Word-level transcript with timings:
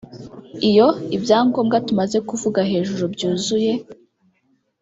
Iyo 0.69 0.87
ibyangombwa 1.15 1.77
tumaze 1.87 2.17
kuvuga 2.29 2.59
hejuru 2.71 3.03
byuzuye 3.13 3.73